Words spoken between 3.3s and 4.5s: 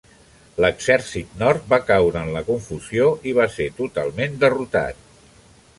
i va ser totalment